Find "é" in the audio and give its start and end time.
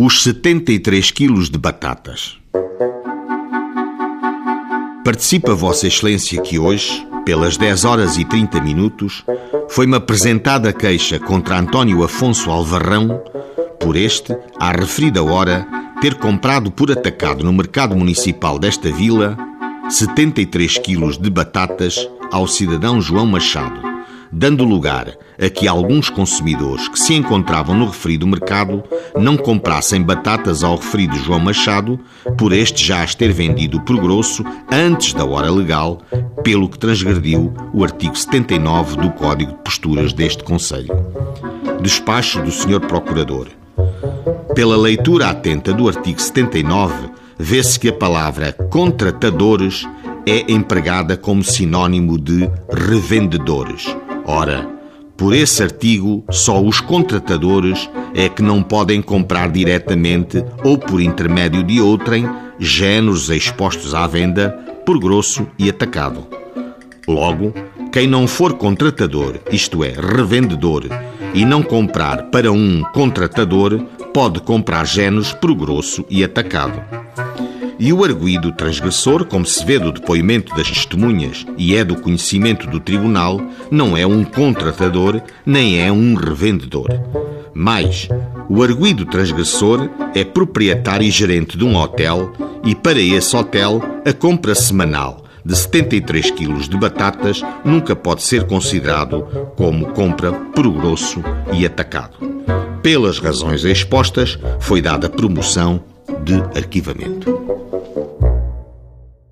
50.26-50.50, 58.14-58.28, 69.82-69.92, 81.76-81.84, 83.96-84.04, 85.80-85.92, 90.12-90.24